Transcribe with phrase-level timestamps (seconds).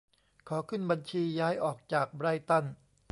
[0.49, 2.65] ขอขึ้นบัญชีย้ายออกจาก ไบรท์ตัน